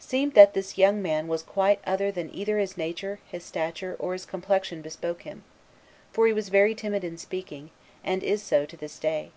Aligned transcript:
Seemed 0.00 0.34
that 0.34 0.54
this 0.54 0.76
young 0.76 1.00
man 1.00 1.28
was 1.28 1.44
quite 1.44 1.78
other 1.86 2.10
than 2.10 2.34
either 2.34 2.58
his 2.58 2.76
nature, 2.76 3.20
his 3.30 3.44
stature, 3.44 3.94
or 4.00 4.12
his 4.12 4.26
complexion 4.26 4.82
bespoke 4.82 5.22
him, 5.22 5.44
for 6.12 6.26
he 6.26 6.32
was 6.32 6.48
very 6.48 6.74
timid 6.74 7.04
in 7.04 7.16
speaking, 7.16 7.70
and 8.02 8.24
is 8.24 8.42
so 8.42 8.66
to 8.66 8.76
this 8.76 8.98
day. 8.98 9.30